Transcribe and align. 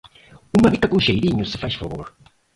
Uma 0.57 0.71
bica 0.71 0.87
com 0.87 0.99
cheirinho, 0.99 1.45
se 1.45 1.59
faz 1.59 1.75
favor. 1.75 2.11